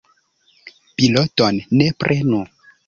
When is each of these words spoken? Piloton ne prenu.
Piloton 0.95 1.63
ne 1.79 1.91
prenu. 2.03 2.45